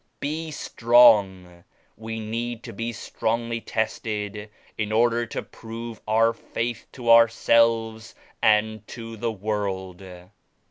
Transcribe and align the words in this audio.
Be 0.19 0.49
strong! 0.49 1.63
We 1.95 2.19
need 2.19 2.63
to 2.63 2.73
be 2.73 2.91
strongly 2.91 3.61
tested 3.61 4.49
in 4.75 4.91
order 4.91 5.27
to 5.27 5.43
prove 5.43 6.01
our 6.07 6.33
Faith 6.33 6.87
to 6.93 7.11
ourselves 7.11 8.15
and 8.41 8.87
to 8.87 9.15
the 9.15 9.31
world. 9.31 10.01